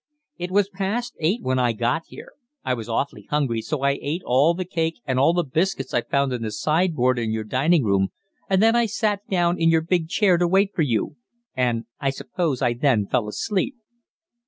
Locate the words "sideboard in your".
6.49-7.43